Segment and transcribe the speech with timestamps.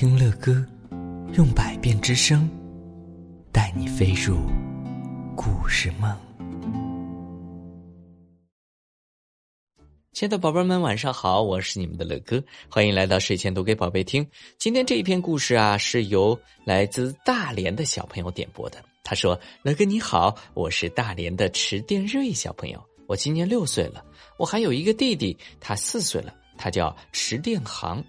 [0.00, 0.64] 听乐歌，
[1.36, 2.48] 用百变之声，
[3.52, 4.36] 带你飞入
[5.34, 6.16] 故事梦。
[10.12, 14.24] 亲爱的宝贝们，晚上好，我是你们的乐哥，欢迎来到睡前读给宝贝听。
[14.56, 18.78] 今天这一篇故事啊，是由来自大连的小朋友点播的。
[19.02, 24.04] 他说：“乐哥你好，我是大连的池电瑞小朋友，我今年六岁了，
[24.38, 28.00] 我还有一个弟弟，他四岁了，他叫池电航。”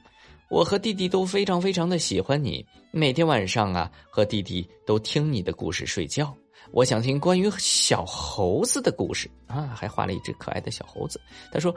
[0.49, 6.35] 我和弟弟都非常非常的喜欢你，每天晚上啊和弟弟都听你的故事睡觉。
[6.71, 11.21] 我想听关于小猴子的故事啊，还画了一只可爱的小猴子。
[11.51, 11.73] 他说：“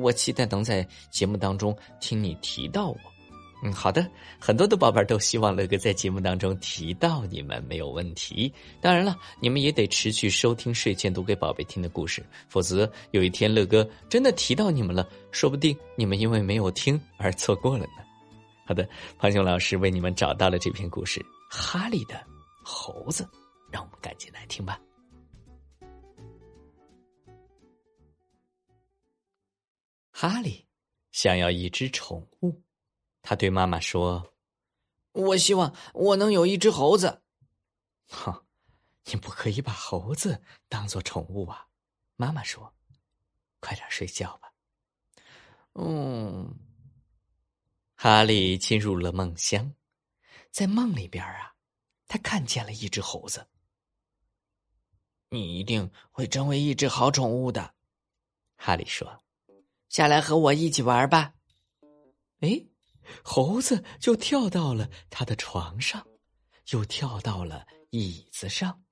[0.00, 2.96] 我期待能在节目当中听你提到我。”
[3.64, 4.06] 嗯，好的，
[4.38, 8.52] 很多的宝贝都希望乐哥在节目当中提到你们，没有问题。
[8.82, 18.09] 当然了，你们也得持续收听睡前读给宝贝听的故事，否则有一天乐哥真的提到你们了，说不定你们因为没有听而错过了呢。
[18.70, 18.88] 好的，
[19.18, 21.18] 胖熊老师为你们找到了这篇故事
[21.50, 22.24] 《哈利的
[22.62, 23.24] 猴子》，
[23.68, 24.80] 让我们赶紧来听吧。
[30.12, 30.64] 哈利
[31.10, 32.62] 想要一只宠物，
[33.22, 34.32] 他对妈妈说
[35.14, 37.22] ：“我希望我能有一只猴子。”
[38.06, 38.32] 哼，
[39.06, 41.66] 你不可以把猴子当做宠物啊！
[42.14, 42.72] 妈妈说
[43.58, 44.52] ：“快点睡觉吧。”
[45.74, 46.69] 嗯。
[48.02, 49.74] 哈利进入了梦乡，
[50.50, 51.52] 在梦里边啊，
[52.08, 53.46] 他看见了一只猴子。
[55.28, 57.74] 你一定会成为一只好宠物的，
[58.56, 59.22] 哈利说
[59.90, 61.34] ：“下来和我一起玩吧。”
[62.40, 62.58] 哎，
[63.22, 66.02] 猴子就跳到了他的床上，
[66.70, 68.82] 又跳到了椅子上，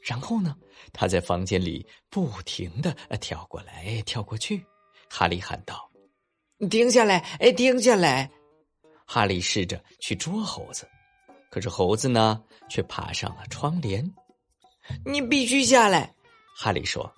[0.00, 0.56] 然后呢，
[0.92, 4.64] 他在房间里不停的跳过来跳过去。
[5.10, 5.90] 哈利喊道
[6.70, 7.18] ：“停下来！
[7.40, 8.30] 哎，停下来！”
[9.06, 10.86] 哈利试着去捉猴子，
[11.50, 14.14] 可是猴子呢，却爬上了窗帘。
[15.04, 16.14] 你必须下来，
[16.56, 17.12] 哈利说：“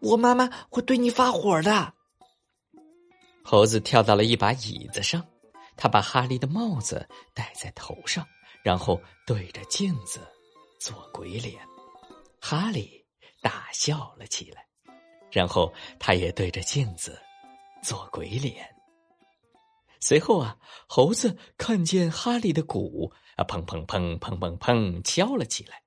[0.00, 1.94] 我妈妈会对你发火的。”
[3.44, 5.26] 猴子跳到了一把椅子上，
[5.76, 8.26] 他把哈利的帽子戴在头上，
[8.62, 10.20] 然后对着镜子
[10.78, 11.60] 做鬼脸。
[12.40, 13.04] 哈利
[13.40, 14.64] 大笑了起来，
[15.30, 17.20] 然后他也对着镜子
[17.82, 18.71] 做鬼脸。
[20.02, 20.58] 随后啊，
[20.88, 25.80] 猴子看见哈利的鼓啊，砰砰砰砰砰砰敲了起来。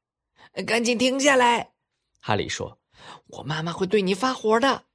[0.63, 1.73] 赶紧停下来，
[2.21, 2.79] 哈利说
[3.27, 4.85] ：“我妈妈会对你发火的。”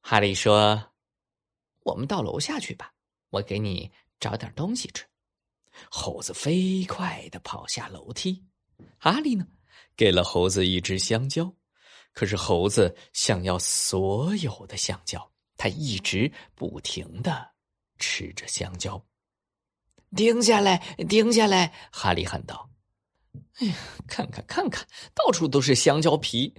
[0.00, 0.92] 哈利说
[1.82, 2.94] ：“我们到楼下去吧，
[3.30, 3.90] 我给你
[4.20, 5.04] 找点东西吃。”
[5.90, 8.44] 猴子飞快的跑下楼梯，
[8.98, 9.46] 哈利呢，
[9.96, 11.52] 给了猴子一只香蕉，
[12.12, 15.29] 可是猴子想要所有的香蕉。
[15.60, 17.46] 他一直不停的
[17.98, 18.98] 吃着香蕉。
[20.16, 21.70] 停下来，停下来！
[21.92, 22.70] 哈利喊道
[23.60, 23.74] ：“哎呀，
[24.08, 26.54] 看看看看，到处都是香蕉皮。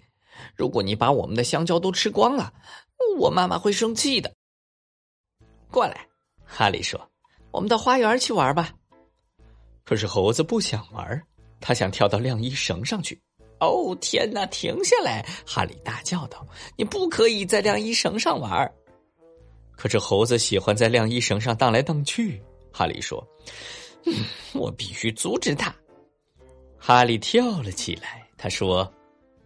[0.55, 2.53] 如果你把我们的香蕉都吃光了，
[3.17, 4.31] 我妈妈会生气的。”
[5.71, 6.07] 过来，
[6.45, 7.11] 哈利说
[7.49, 8.71] ：“我们到花园去玩吧。”
[9.83, 11.23] 可是猴子不想玩，
[11.59, 13.19] 他想跳到晾衣绳上去。
[13.59, 14.45] 哦，天哪！
[14.45, 15.27] 停下来！
[15.43, 16.45] 哈利大叫道
[16.77, 18.71] ：“你不可以在晾衣绳上玩。”
[19.81, 22.39] 可是猴子喜欢在晾衣绳上荡来荡去。
[22.71, 23.27] 哈利说
[24.05, 24.13] ：“嗯，
[24.53, 25.73] 我必须阻止他。”
[26.77, 28.87] 哈利跳了起来，他说：“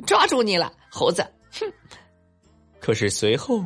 [0.05, 1.25] 抓住你了，猴子！”
[1.57, 1.71] 哼！
[2.81, 3.63] 可是随后，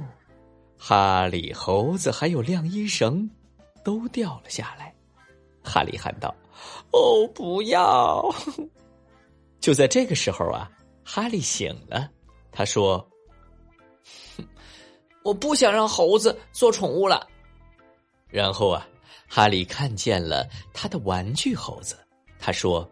[0.77, 3.27] 哈利、猴子还有晾衣绳
[3.83, 4.93] 都掉了下来。
[5.63, 6.31] 哈利喊道
[6.93, 8.23] ：“哦，不要！”
[9.59, 10.69] 就在这个时候啊，
[11.03, 12.07] 哈利醒了，
[12.51, 13.03] 他说。
[15.23, 17.27] 我不想让猴子做宠物了。
[18.29, 18.87] 然后啊，
[19.27, 21.97] 哈利看见了他的玩具猴子，
[22.39, 22.89] 他说：“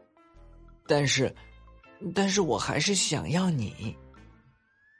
[0.87, 1.33] 但是，
[2.13, 3.95] 但是我还是想要你。”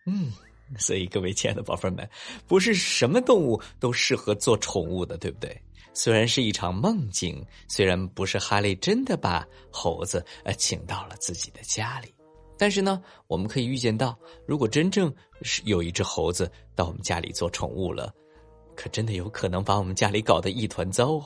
[0.05, 0.31] 嗯，
[0.77, 2.09] 所以各位亲爱的宝贝们，
[2.47, 5.61] 不是什么动物都适合做宠物的，对不对？
[5.93, 12.13] 虽然是一场梦境，虽然不是哈利真的把猴子呃请到了自己的家里。
[12.57, 15.13] 但是呢，我们可以预见到，如果真正
[15.43, 18.13] 是有一只猴子到我们家里做宠物了，
[18.75, 21.17] 可真的有可能把我们家里搞得一团糟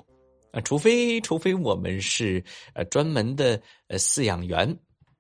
[0.52, 0.60] 啊！
[0.62, 2.44] 除非，除非我们是
[2.74, 4.78] 呃专门的呃饲养员，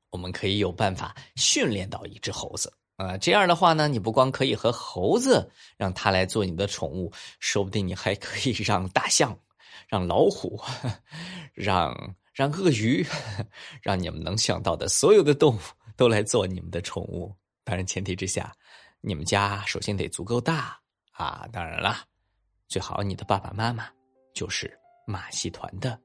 [0.10, 3.18] 我们可以有办法训练到一只猴子 啊。
[3.18, 9.38] 这样的话呢，你不光可以和猴子让它来做你的宠物，说不定你还可以让大象、
[9.88, 10.60] 让老虎、
[11.54, 13.06] 让让鳄鱼、
[13.82, 15.60] 让你们能想到的所有的动物。
[15.96, 18.54] 都来做你们的宠物，当然前提之下，
[19.02, 20.80] 你们家首先得足够大
[21.12, 21.48] 啊！
[21.52, 21.98] 当然了，
[22.68, 23.88] 最好你的爸爸妈妈
[24.34, 24.72] 就是
[25.06, 26.00] 马戏团的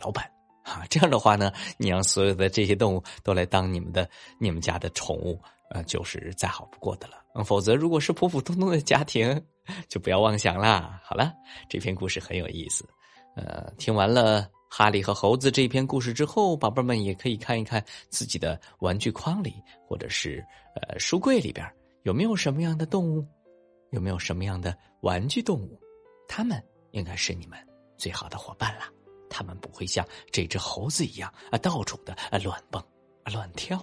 [0.00, 0.30] 老板
[0.64, 0.84] 啊。
[0.88, 4.08] 这样的话呢，你让所有的这些动物都来当你们的、
[4.38, 5.40] 你们家的宠物，
[5.70, 7.22] 呃，就是再好不过的了。
[7.44, 9.44] 否则如果是普普通通的家庭，
[9.88, 11.00] 就不要妄想啦。
[11.04, 11.32] 好了，
[11.68, 12.88] 这篇故事很有意思。
[13.36, 19.54] 呃，听完了哈利和猴子这篇故事之后，宝贝们也可以看一看自己的玩具筐里
[19.86, 21.66] 或者是呃书柜里边
[22.02, 23.26] 有没有什么样的动物，
[23.90, 25.80] 有没有什么样的玩具动物，
[26.28, 27.58] 它们应该是你们
[27.96, 28.84] 最好的伙伴了。
[29.30, 32.82] 它们不会像这只猴子一样啊，到处的啊乱蹦
[33.22, 33.82] 啊乱跳。